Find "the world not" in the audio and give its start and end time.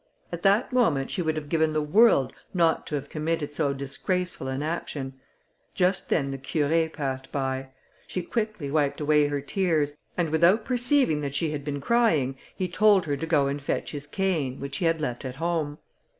1.73-2.87